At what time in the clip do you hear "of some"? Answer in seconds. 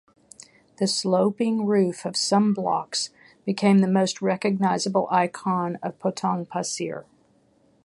2.05-2.55